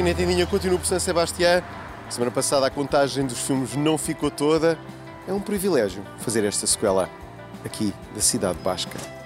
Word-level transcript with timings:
Cine 0.00 0.14
Tendinha 0.14 0.46
continua 0.46 0.78
por 0.78 0.86
San 0.86 0.98
Sebastián. 0.98 1.62
Semana 2.08 2.30
passada 2.30 2.66
a 2.66 2.70
contagem 2.70 3.26
dos 3.26 3.38
filmes 3.40 3.76
não 3.76 3.98
ficou 3.98 4.30
toda. 4.30 4.78
É 5.28 5.32
um 5.34 5.40
privilégio 5.40 6.02
fazer 6.20 6.42
esta 6.42 6.66
sequela 6.66 7.06
aqui 7.66 7.92
da 8.14 8.20
cidade 8.22 8.58
basca. 8.60 9.19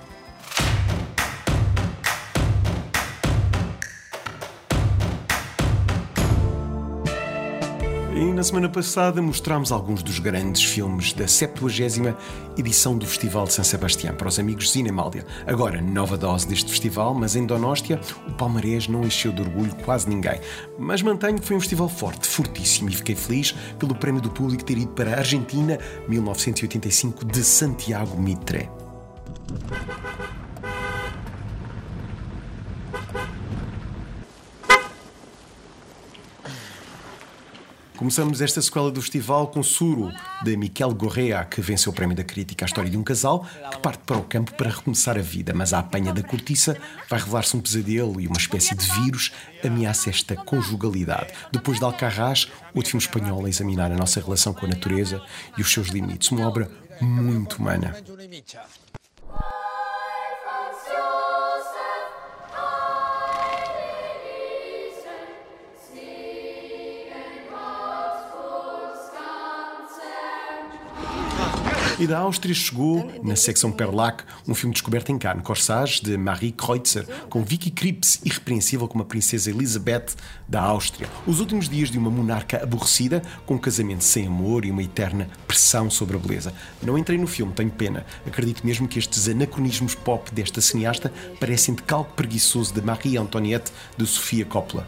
E 8.24 8.32
na 8.32 8.42
semana 8.42 8.70
passada 8.70 9.20
mostramos 9.20 9.70
alguns 9.70 10.02
dos 10.02 10.18
grandes 10.18 10.64
filmes 10.64 11.12
da 11.12 11.28
70 11.28 12.16
edição 12.56 12.96
do 12.96 13.04
Festival 13.04 13.44
de 13.44 13.52
San 13.52 13.62
Sebastián 13.62 14.14
para 14.14 14.26
os 14.26 14.38
amigos 14.38 14.64
de 14.64 14.70
Cinemália. 14.70 15.26
Agora, 15.46 15.82
nova 15.82 16.16
dose 16.16 16.48
deste 16.48 16.70
festival, 16.70 17.12
mas 17.12 17.36
em 17.36 17.44
Donóstia 17.44 18.00
o 18.26 18.32
palmarés 18.32 18.88
não 18.88 19.04
encheu 19.04 19.30
de 19.30 19.42
orgulho 19.42 19.74
quase 19.84 20.08
ninguém. 20.08 20.40
Mas 20.78 21.02
mantenho 21.02 21.38
que 21.38 21.46
foi 21.46 21.54
um 21.54 21.60
festival 21.60 21.86
forte, 21.86 22.26
fortíssimo, 22.26 22.88
e 22.88 22.94
fiquei 22.94 23.14
feliz 23.14 23.54
pelo 23.78 23.94
prémio 23.94 24.22
do 24.22 24.30
público 24.30 24.64
ter 24.64 24.78
ido 24.78 24.92
para 24.92 25.16
a 25.16 25.18
Argentina 25.18 25.78
1985 26.08 27.26
de 27.26 27.44
Santiago 27.44 28.18
Mitre. 28.18 28.70
Começamos 38.04 38.42
esta 38.42 38.60
sequela 38.60 38.90
do 38.90 39.00
festival 39.00 39.46
com 39.46 39.62
Suro, 39.62 40.12
de 40.42 40.54
Miquel 40.58 40.94
Gorrea, 40.94 41.42
que 41.42 41.62
venceu 41.62 41.90
o 41.90 41.94
prémio 41.94 42.14
da 42.14 42.22
crítica. 42.22 42.62
A 42.62 42.66
história 42.66 42.90
de 42.90 42.98
um 42.98 43.02
casal 43.02 43.46
que 43.70 43.78
parte 43.78 44.02
para 44.04 44.18
o 44.18 44.22
campo 44.22 44.52
para 44.52 44.68
recomeçar 44.68 45.16
a 45.16 45.22
vida, 45.22 45.54
mas 45.54 45.72
a 45.72 45.78
apanha 45.78 46.12
da 46.12 46.22
cortiça 46.22 46.76
vai 47.08 47.18
revelar-se 47.18 47.56
um 47.56 47.62
pesadelo 47.62 48.20
e 48.20 48.26
uma 48.26 48.36
espécie 48.36 48.74
de 48.74 48.84
vírus 49.00 49.32
ameaça 49.64 50.10
esta 50.10 50.36
conjugalidade. 50.36 51.32
Depois 51.50 51.78
de 51.78 51.84
Alcarrás, 51.86 52.46
outro 52.74 52.90
filme 52.90 53.02
espanhol 53.02 53.46
a 53.46 53.48
examinar 53.48 53.90
a 53.90 53.96
nossa 53.96 54.20
relação 54.20 54.52
com 54.52 54.66
a 54.66 54.68
natureza 54.68 55.22
e 55.56 55.62
os 55.62 55.72
seus 55.72 55.88
limites. 55.88 56.30
Uma 56.30 56.46
obra 56.46 56.70
muito 57.00 57.56
humana. 57.56 57.96
E 71.96 72.08
da 72.08 72.18
Áustria 72.18 72.52
chegou, 72.52 73.08
na 73.22 73.36
secção 73.36 73.70
Perlac, 73.70 74.24
um 74.48 74.54
filme 74.54 74.72
descoberto 74.72 75.12
em 75.12 75.18
Cannes, 75.18 75.44
Corsage, 75.44 76.02
de 76.02 76.16
Marie 76.16 76.50
Kreutzer, 76.50 77.06
com 77.30 77.44
Vicky 77.44 77.70
Krieps, 77.70 78.20
irrepreensível 78.24 78.88
como 78.88 79.04
a 79.04 79.06
princesa 79.06 79.48
Elizabeth 79.48 80.06
da 80.48 80.60
Áustria. 80.60 81.08
Os 81.24 81.38
últimos 81.38 81.68
dias 81.68 81.90
de 81.90 81.98
uma 81.98 82.10
monarca 82.10 82.60
aborrecida, 82.60 83.22
com 83.46 83.54
um 83.54 83.58
casamento 83.58 84.02
sem 84.02 84.26
amor 84.26 84.64
e 84.64 84.72
uma 84.72 84.82
eterna 84.82 85.28
pressão 85.46 85.88
sobre 85.88 86.16
a 86.16 86.18
beleza. 86.18 86.52
Não 86.82 86.98
entrei 86.98 87.16
no 87.16 87.28
filme, 87.28 87.52
tenho 87.52 87.70
pena. 87.70 88.04
Acredito 88.26 88.66
mesmo 88.66 88.88
que 88.88 88.98
estes 88.98 89.28
anacronismos 89.28 89.94
pop 89.94 90.34
desta 90.34 90.60
cineasta 90.60 91.12
parecem 91.38 91.76
de 91.76 91.82
calco 91.84 92.12
preguiçoso 92.14 92.74
de 92.74 92.82
Marie 92.82 93.16
Antoinette 93.16 93.72
de 93.96 94.04
Sofia 94.04 94.44
Coppola. 94.44 94.84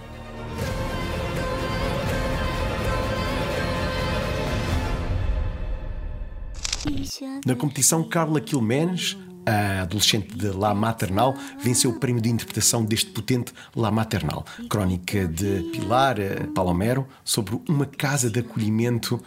Na 7.44 7.54
competição, 7.54 8.02
Carla 8.02 8.40
Quilmenes, 8.40 9.16
a 9.44 9.82
adolescente 9.82 10.36
de 10.36 10.48
La 10.48 10.74
Maternal, 10.74 11.34
venceu 11.62 11.90
o 11.90 12.00
prémio 12.00 12.20
de 12.20 12.28
interpretação 12.28 12.84
deste 12.84 13.10
potente 13.10 13.52
La 13.74 13.90
Maternal, 13.90 14.44
crónica 14.68 15.26
de 15.26 15.70
Pilar 15.72 16.18
eh, 16.18 16.46
Palomero 16.54 17.06
sobre 17.24 17.60
uma 17.68 17.86
casa 17.86 18.28
de 18.28 18.40
acolhimento 18.40 19.22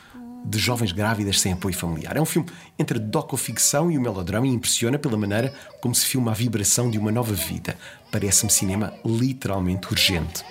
de 0.45 0.57
jovens 0.57 0.91
grávidas 0.91 1.39
sem 1.39 1.53
apoio 1.53 1.75
familiar. 1.75 2.17
É 2.17 2.21
um 2.21 2.25
filme 2.25 2.49
entre 2.77 2.97
a 2.97 3.01
docoficção 3.01 3.91
e 3.91 3.97
o 3.97 4.01
melodrama 4.01 4.47
e 4.47 4.51
impressiona 4.51 4.99
pela 4.99 5.17
maneira 5.17 5.53
como 5.81 5.95
se 5.95 6.05
filma 6.05 6.31
a 6.31 6.33
vibração 6.33 6.89
de 6.89 6.97
uma 6.97 7.11
nova 7.11 7.33
vida. 7.33 7.77
Parece-me 8.11 8.51
cinema 8.51 8.93
literalmente 9.05 9.87
urgente. 9.87 10.43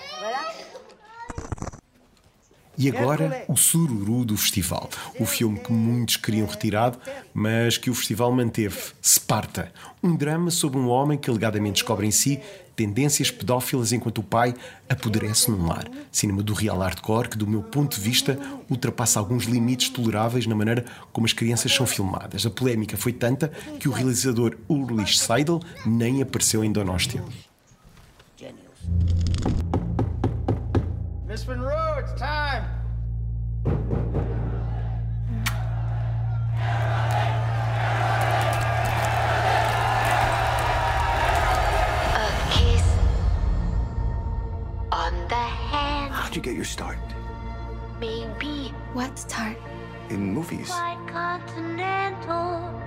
E 2.79 2.89
agora, 2.89 3.45
o 3.49 3.57
sururu 3.57 4.25
do 4.25 4.37
festival. 4.37 4.89
O 5.19 5.27
filme 5.27 5.59
que 5.59 5.73
muitos 5.73 6.17
queriam 6.17 6.47
retirado, 6.47 6.97
mas 7.35 7.77
que 7.77 7.91
o 7.91 7.95
festival 7.95 8.31
manteve. 8.31 8.79
Sparta. 9.03 9.73
Um 10.01 10.15
drama 10.15 10.51
sobre 10.51 10.79
um 10.79 10.89
homem 10.89 11.19
que 11.19 11.29
alegadamente 11.29 11.83
descobre 11.83 12.07
em 12.07 12.13
si 12.13 12.41
tendências 12.77 13.29
pedófilas 13.29 13.93
enquanto 13.93 14.19
o 14.19 14.23
pai 14.23 14.55
apodrece 14.89 15.51
num 15.51 15.67
lar. 15.67 15.85
Cinema 16.13 16.45
do 16.45 16.55
real 16.55 16.79
hardcore 16.79 17.31
que, 17.31 17.37
do 17.37 17.45
meu 17.45 17.61
ponto 17.61 17.97
de 17.97 18.01
vista, 18.01 18.39
ultrapassa 18.71 19.19
alguns 19.19 19.47
limites 19.47 19.89
toleráveis 19.89 20.47
na 20.47 20.55
maneira 20.55 20.85
como 21.13 21.27
as 21.27 21.33
crianças 21.33 21.75
são 21.75 21.85
filmadas. 21.85 22.47
A 22.47 22.51
polémica 22.51 22.97
foi 22.97 23.13
tanta 23.13 23.49
que 23.81 23.89
o 23.89 23.93
realizador 23.93 24.57
Ulrich 24.69 25.19
Seidel 25.19 25.61
nem 25.85 26.23
apareceu 26.23 26.63
em 26.63 26.71
Donóstia. 26.71 27.25
Miss 31.39 31.47
Monroe, 31.47 31.99
it's 31.99 32.21
time. 32.21 32.65
A 42.17 42.27
kiss 42.51 42.83
on 44.91 45.15
the 45.29 45.35
hand. 45.37 46.13
How'd 46.13 46.35
you 46.35 46.43
get 46.43 46.57
your 46.57 46.65
start? 46.65 46.99
Maybe 48.01 48.75
What 48.93 49.17
start? 49.17 49.57
In 50.11 50.35
movies. 50.35 50.67
quite 50.67 50.99
continental. 51.07 52.83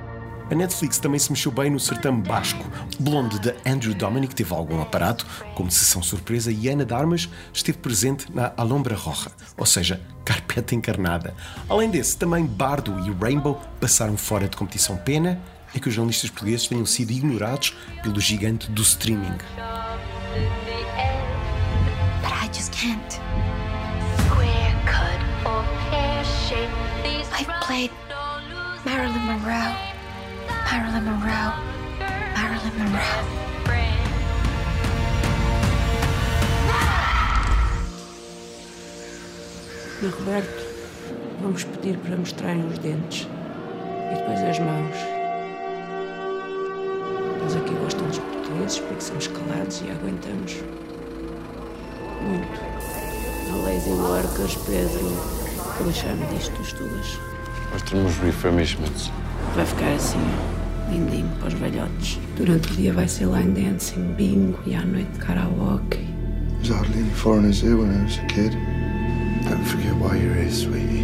A 0.51 0.55
Netflix 0.55 0.97
também 0.97 1.17
se 1.17 1.31
mexeu 1.31 1.49
bem 1.49 1.69
no 1.69 1.79
certame 1.79 2.21
basco. 2.21 2.69
Blonde 2.99 3.39
de 3.39 3.55
Andrew 3.65 3.93
Dominic 3.93 4.35
teve 4.35 4.53
algum 4.53 4.81
aparato, 4.81 5.25
como 5.55 5.71
sessão 5.71 6.03
surpresa, 6.03 6.51
e 6.51 6.67
Ana 6.67 6.83
Darmas 6.83 7.29
esteve 7.53 7.77
presente 7.77 8.29
na 8.29 8.51
Alombra 8.57 8.93
Roja, 8.93 9.31
ou 9.57 9.65
seja, 9.65 10.01
carpeta 10.25 10.75
encarnada. 10.75 11.33
Além 11.69 11.89
desse, 11.89 12.17
também 12.17 12.45
Bardo 12.45 12.99
e 12.99 13.11
Rainbow 13.13 13.61
passaram 13.79 14.17
fora 14.17 14.49
de 14.49 14.57
competição. 14.57 14.97
Pena 14.97 15.41
é 15.73 15.79
que 15.79 15.87
os 15.87 15.93
jornalistas 15.93 16.29
portugueses 16.29 16.67
tenham 16.67 16.85
sido 16.85 17.11
ignorados 17.11 17.73
pelo 18.03 18.19
gigante 18.19 18.69
do 18.71 18.81
streaming. 18.81 19.37
I've 27.33 27.47
played 27.61 27.89
Marilyn 28.85 29.25
Monroe. 29.25 29.90
Marilyn 30.71 31.03
Monroe. 31.03 31.53
Marilyn 32.33 32.71
Monroe. 32.77 33.31
Na 40.01 40.09
Roberto, 40.09 40.63
vamos 41.41 41.65
pedir 41.65 41.97
para 41.97 42.15
mostrarem 42.15 42.65
os 42.67 42.77
dentes 42.77 43.27
e 44.11 44.15
depois 44.15 44.39
as 44.43 44.59
mãos. 44.59 44.95
Eles 47.41 47.55
aqui 47.57 47.73
gostam 47.73 48.07
dos 48.07 48.19
portugueses 48.19 48.79
porque 48.79 49.01
somos 49.01 49.27
calados 49.27 49.81
e 49.81 49.91
aguentamos. 49.91 50.53
Muito. 52.21 52.61
A 53.51 53.55
Lazy 53.65 53.89
Workers, 53.89 54.55
Pedro, 54.65 55.85
lixar-me 55.85 56.25
disto 56.27 56.55
dos 56.55 56.71
duas. 56.71 57.19
Nós 57.73 57.81
temos 57.81 58.15
refurbishments. 58.19 59.11
Vai 59.53 59.65
ficar 59.65 59.91
assim, 59.95 60.19
lindinho 60.91 61.29
para 61.39 61.47
os 61.47 61.53
velhotes. 61.55 62.19
Durante 62.35 62.71
o 62.71 62.75
dia 62.75 62.93
vai 62.93 63.07
ser 63.07 63.25
line 63.25 63.53
dancing, 63.53 64.13
bingo 64.17 64.59
e 64.65 64.75
à 64.75 64.83
noite 64.85 65.17
karaoke. 65.19 66.05
There's 66.61 66.69
hardly 66.69 66.99
any 66.99 67.09
foreigners 67.11 67.61
here 67.61 67.75
when 67.75 67.89
I 67.89 68.03
was 68.03 68.17
a 68.19 68.25
kid. 68.27 68.51
Don't 69.49 69.65
forget 69.65 69.95
why 69.95 70.15
you're 70.17 70.35
here, 70.35 70.51
sweetie. 70.51 71.00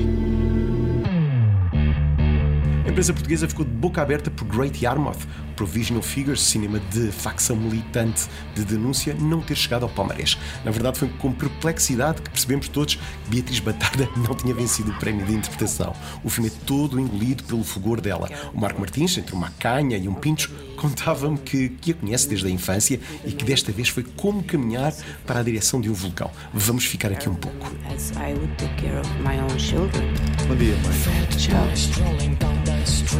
Empresa 2.97 3.13
portuguesa 3.13 3.47
ficou 3.47 3.63
de 3.63 3.69
boca 3.69 4.01
aberta 4.01 4.31
por 4.31 4.45
Great 4.45 4.83
Yarmouth, 4.83 5.19
Provisional 5.55 6.01
Figures, 6.01 6.41
cinema 6.41 6.79
de 6.79 7.11
facção 7.11 7.55
militante 7.55 8.27
de 8.55 8.65
denúncia, 8.65 9.13
não 9.13 9.39
ter 9.39 9.55
chegado 9.55 9.83
ao 9.83 9.89
palmarés. 9.89 10.35
Na 10.65 10.71
verdade, 10.71 10.97
foi 10.97 11.07
com 11.07 11.31
perplexidade 11.31 12.23
que 12.23 12.29
percebemos 12.31 12.67
todos 12.67 12.95
que 12.95 13.01
Beatriz 13.29 13.59
Batada 13.59 14.09
não 14.17 14.33
tinha 14.33 14.51
vencido 14.51 14.89
o 14.89 14.95
prémio 14.95 15.23
de 15.27 15.33
interpretação. 15.35 15.93
O 16.23 16.29
filme 16.29 16.49
é 16.49 16.53
todo 16.65 16.99
engolido 16.99 17.43
pelo 17.43 17.63
fulgor 17.63 18.01
dela. 18.01 18.31
O 18.51 18.59
Marco 18.59 18.79
Martins, 18.79 19.15
entre 19.15 19.35
uma 19.35 19.51
canha 19.59 19.95
e 19.95 20.07
um 20.07 20.15
pincho, 20.15 20.51
contava-me 20.75 21.37
que, 21.37 21.69
que 21.69 21.91
a 21.91 21.93
conhece 21.93 22.27
desde 22.27 22.47
a 22.47 22.49
infância 22.49 22.99
e 23.23 23.31
que 23.31 23.45
desta 23.45 23.71
vez 23.71 23.89
foi 23.89 24.05
como 24.15 24.43
caminhar 24.43 24.91
para 25.23 25.41
a 25.41 25.43
direção 25.43 25.79
de 25.79 25.87
um 25.87 25.93
vulcão. 25.93 26.31
Vamos 26.51 26.85
ficar 26.85 27.11
aqui 27.11 27.29
um 27.29 27.35
pouco. 27.35 27.71
As 27.93 28.09
I 28.13 28.33
would 28.33 28.51
take 28.57 28.73
care 28.81 28.99
of 28.99 29.07
my 29.19 29.39
own 29.39 29.59
children. 29.59 30.03
Bom 30.47 30.55
dia, 30.55 30.75
mãe. 30.77 32.66
Tchau. 32.87 33.19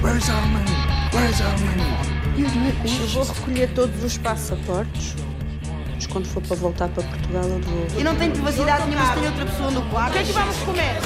Where's 0.00 0.28
our 0.30 0.46
money? 0.46 0.72
Where's 1.12 1.40
our 1.42 1.58
money? 1.58 2.14
Eu 2.38 3.08
vou 3.08 3.24
recolher 3.24 3.68
todos 3.74 4.02
os 4.02 4.16
passaportes, 4.16 5.14
os 5.98 6.06
quando 6.06 6.26
for 6.26 6.42
para 6.42 6.56
voltar 6.56 6.88
para 6.88 7.02
Portugal, 7.02 7.44
eu 7.44 7.60
devolvo. 7.60 7.98
Eu 7.98 8.04
não 8.04 8.16
tenho 8.16 8.32
privacidade 8.32 8.86
nenhuma 8.86 9.06
se 9.06 9.12
tem 9.12 9.26
outra 9.26 9.46
pessoa 9.46 9.70
no 9.70 9.82
quarto. 9.90 10.10
O 10.10 10.12
que 10.12 10.18
é 10.18 10.24
que 10.24 10.32
vamos 10.32 10.56
comer? 10.58 10.96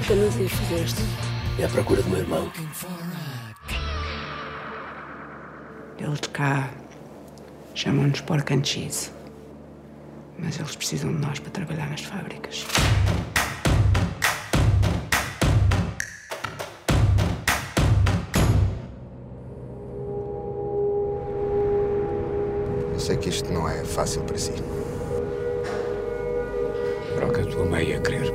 O 0.00 0.04
que 0.06 0.12
anúncio 0.12 0.48
fizeste? 0.48 1.02
É 1.58 1.64
à 1.64 1.68
procura 1.68 2.02
do 2.02 2.08
meu 2.08 2.20
irmão. 2.20 2.52
Eles 5.98 6.20
de 6.20 6.28
cá 6.30 6.70
chamam-nos 7.80 8.20
pork 8.20 8.52
and 8.52 8.62
cheese. 8.62 9.10
Mas 10.38 10.58
eles 10.58 10.76
precisam 10.76 11.14
de 11.14 11.18
nós 11.18 11.38
para 11.38 11.50
trabalhar 11.50 11.88
nas 11.88 12.02
fábricas. 12.02 12.66
Eu 22.92 23.00
sei 23.00 23.16
que 23.16 23.30
isto 23.30 23.50
não 23.50 23.66
é 23.66 23.82
fácil 23.82 24.24
para 24.24 24.36
si. 24.36 24.52
Que 27.32 27.40
a 27.40 27.46
tua 27.46 27.64
mãe 27.64 27.88
ia 27.88 28.00
querer. 28.00 28.30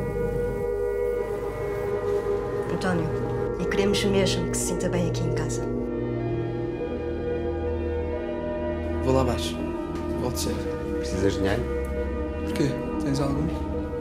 António, 2.74 3.10
e 3.60 3.66
queremos 3.66 4.04
mesmo 4.06 4.50
que 4.50 4.58
se 4.58 4.68
sinta 4.70 4.90
bem 4.90 5.10
aqui 5.10 5.22
em 5.22 5.36
casa. 5.36 5.85
Vou 9.06 9.14
lá 9.14 9.22
abaixo. 9.22 9.56
Volto 10.20 10.36
cedo. 10.36 10.58
Precisas 10.98 11.34
de 11.34 11.40
dinheiro? 11.40 11.64
Porquê? 12.44 12.70
Tens 13.04 13.20
algum? 13.20 13.48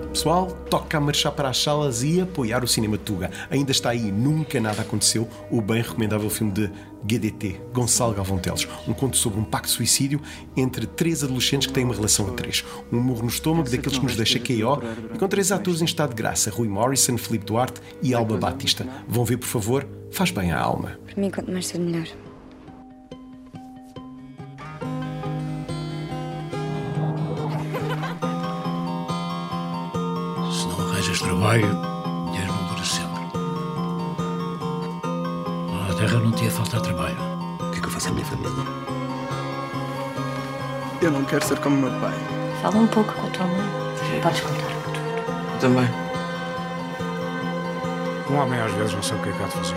Pessoal, 0.08 0.46
toca 0.70 0.96
a 0.96 1.00
marchar 1.00 1.32
para 1.32 1.50
as 1.50 1.62
salas 1.62 2.02
e 2.02 2.22
apoiar 2.22 2.64
o 2.64 2.68
Cinema 2.68 2.96
Tuga. 2.96 3.30
Ainda 3.50 3.70
está 3.70 3.90
aí, 3.90 4.10
nunca 4.10 4.58
nada 4.60 4.80
aconteceu, 4.80 5.28
o 5.50 5.60
bem 5.60 5.82
recomendável 5.82 6.30
filme 6.30 6.52
de 6.52 6.70
GDT, 7.04 7.60
Gonçalo 7.74 8.14
Galvão 8.14 8.38
Teles. 8.38 8.66
Um 8.88 8.94
conto 8.94 9.18
sobre 9.18 9.38
um 9.38 9.44
pacto 9.44 9.68
de 9.68 9.74
suicídio 9.74 10.22
entre 10.56 10.86
três 10.86 11.22
adolescentes 11.22 11.66
que 11.66 11.74
têm 11.74 11.84
uma 11.84 11.94
relação 11.94 12.28
a 12.28 12.30
três. 12.30 12.64
Um 12.90 12.98
murro 12.98 13.22
no 13.22 13.28
estômago 13.28 13.68
daqueles 13.68 13.98
que 13.98 14.04
nos 14.04 14.16
deixa 14.16 14.38
KO 14.38 14.82
e 15.14 15.18
com 15.18 15.28
três 15.28 15.52
atores 15.52 15.82
em 15.82 15.84
estado 15.84 16.10
de 16.10 16.16
graça, 16.16 16.48
Rui 16.48 16.68
Morrison, 16.68 17.18
Filipe 17.18 17.44
Duarte 17.44 17.82
e 18.00 18.14
Alba 18.14 18.38
Batista. 18.38 18.86
Vão 19.06 19.24
ver, 19.24 19.36
por 19.36 19.48
favor, 19.48 19.86
faz 20.10 20.30
bem 20.30 20.50
à 20.50 20.58
alma. 20.58 20.98
Para 21.04 21.20
mim, 21.20 21.30
quanto 21.30 21.50
mais 21.50 21.66
cedo, 21.66 21.84
melhor. 21.84 22.06
Trabalho, 31.24 31.78
dinheiro 32.26 32.52
não 32.52 32.64
dura 32.66 32.84
sempre. 32.84 33.24
Na 35.88 35.94
terra 35.94 36.20
não 36.20 36.30
te 36.32 36.44
ia 36.44 36.50
faltar 36.50 36.80
trabalho. 36.82 37.16
O 37.60 37.70
que 37.70 37.78
é 37.78 37.80
que 37.80 37.86
eu 37.86 37.90
faço 37.90 38.08
à 38.08 38.12
minha 38.12 38.26
família? 38.26 38.52
Eu 41.00 41.10
não 41.10 41.24
quero 41.24 41.44
ser 41.44 41.58
como 41.60 41.76
meu 41.76 42.00
pai. 42.00 42.14
Fala 42.60 42.76
um 42.76 42.86
pouco 42.86 43.12
com 43.12 43.26
a 43.26 43.30
tua 43.30 43.46
mãe. 43.46 44.20
Podes 44.22 44.40
contar-me 44.40 44.82
tudo. 44.84 44.98
Eu 45.54 45.58
também. 45.60 45.88
Um 48.30 48.36
homem 48.36 48.60
às 48.60 48.72
vezes 48.72 48.94
não 48.94 49.02
sabe 49.02 49.20
o 49.20 49.22
que 49.24 49.28
é 49.30 49.32
que 49.32 49.42
há 49.42 49.46
de 49.46 49.52
fazer. 49.52 49.76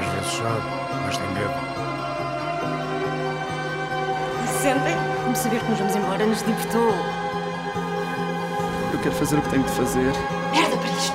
Às 0.00 0.06
vezes 0.14 0.32
sabe, 0.38 0.62
mas 1.04 1.16
tem 1.16 1.28
medo. 1.28 1.54
Sentem. 4.60 4.96
Como 5.22 5.36
saber 5.36 5.60
que 5.60 5.70
nos 5.70 5.78
vamos 5.78 5.96
embora 5.96 6.26
nos 6.26 6.42
libertou. 6.42 7.23
Quero 9.04 9.16
fazer 9.16 9.36
o 9.38 9.42
que 9.42 9.50
tenho 9.50 9.62
de 9.62 9.70
fazer, 9.72 10.12
Merda 10.50 10.76
para 10.78 10.88
isto. 10.88 11.12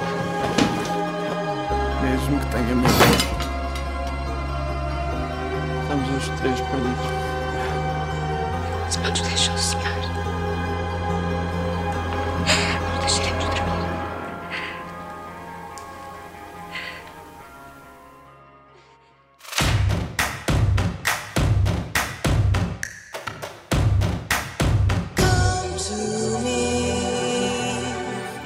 mesmo 2.04 2.40
que 2.40 2.46
tenha 2.46 2.76
medo. 2.76 2.94
Estamos 5.82 6.10
os 6.10 6.40
três 6.40 6.62
perdidos. 6.62 7.19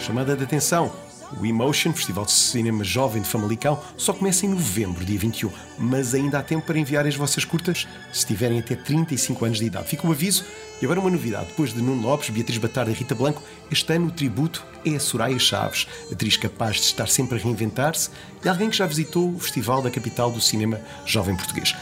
Chamada 0.05 0.35
de 0.35 0.43
atenção. 0.43 0.91
O 1.39 1.45
Emotion, 1.45 1.93
Festival 1.93 2.25
de 2.25 2.33
Cinema 2.33 2.83
Jovem 2.83 3.21
de 3.21 3.27
Famalicão, 3.29 3.81
só 3.95 4.11
começa 4.11 4.45
em 4.45 4.49
novembro, 4.49 5.05
dia 5.05 5.17
21, 5.17 5.49
mas 5.79 6.13
ainda 6.13 6.39
há 6.39 6.43
tempo 6.43 6.65
para 6.65 6.77
enviar 6.77 7.07
as 7.07 7.15
vossas 7.15 7.45
curtas, 7.45 7.87
se 8.11 8.27
tiverem 8.27 8.59
até 8.59 8.75
35 8.75 9.45
anos 9.45 9.59
de 9.59 9.65
idade. 9.65 9.87
Fica 9.87 10.05
o 10.05 10.11
aviso. 10.11 10.43
E 10.81 10.85
agora 10.85 10.99
uma 10.99 11.09
novidade. 11.09 11.45
Depois 11.45 11.73
de 11.73 11.81
Nuno 11.81 12.01
Lopes, 12.01 12.29
Beatriz 12.29 12.57
Batarda 12.57 12.91
e 12.91 12.93
Rita 12.93 13.15
Blanco, 13.15 13.41
este 13.71 13.93
ano 13.93 14.07
o 14.07 14.11
tributo 14.11 14.65
é 14.85 14.89
a 14.89 14.99
Soraya 14.99 15.39
Chaves, 15.39 15.87
atriz 16.11 16.35
capaz 16.35 16.75
de 16.75 16.81
estar 16.81 17.07
sempre 17.07 17.39
a 17.39 17.41
reinventar-se 17.41 18.09
e 18.43 18.49
alguém 18.49 18.69
que 18.69 18.75
já 18.75 18.85
visitou 18.85 19.33
o 19.33 19.39
Festival 19.39 19.81
da 19.81 19.89
capital 19.89 20.29
do 20.29 20.41
cinema 20.41 20.81
jovem 21.05 21.37
português. 21.37 21.73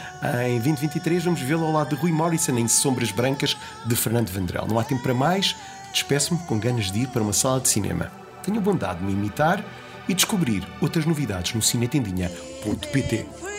Em 0.46 0.60
2023 0.60 1.24
vamos 1.24 1.42
vê-la 1.42 1.64
ao 1.64 1.72
lado 1.72 1.96
de 1.96 2.00
Rui 2.00 2.12
Morrison 2.12 2.56
em 2.60 2.68
Sombras 2.68 3.12
Brancas, 3.12 3.58
de 3.88 3.96
Fernando 3.96 4.30
Vandrel. 4.30 4.68
Não 4.68 4.78
há 4.78 4.84
tempo 4.84 5.02
para 5.02 5.16
mais. 5.16 5.56
Despeço-me 5.92 6.40
com 6.42 6.60
ganas 6.60 6.92
de 6.92 7.00
ir 7.02 7.08
para 7.08 7.22
uma 7.22 7.34
sala 7.34 7.60
de 7.60 7.70
cinema. 7.70 8.12
Tenha 8.44 8.60
bondade 8.62 9.00
de 9.00 9.06
me 9.06 9.14
imitar 9.14 9.64
e 10.08 10.14
descobrir 10.14 10.68
outras 10.82 11.06
novidades 11.06 11.54
no 11.54 11.62
cinetendinha.pt. 11.62 13.51